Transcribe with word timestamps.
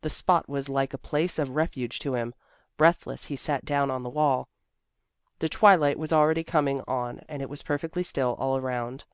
The 0.00 0.10
spot 0.10 0.48
was 0.48 0.68
like 0.68 0.92
a 0.92 0.98
place 0.98 1.38
of 1.38 1.50
refuge 1.50 2.00
to 2.00 2.14
him. 2.16 2.34
Breathless, 2.76 3.26
he 3.26 3.36
sat 3.36 3.64
down 3.64 3.92
on 3.92 4.02
the 4.02 4.10
wall. 4.10 4.48
The 5.38 5.48
twilight 5.48 6.00
was 6.00 6.12
already 6.12 6.42
coming 6.42 6.82
on 6.88 7.20
and 7.28 7.40
it 7.42 7.48
was 7.48 7.62
perfectly 7.62 8.02
still 8.02 8.34
all 8.40 8.56
around. 8.56 9.04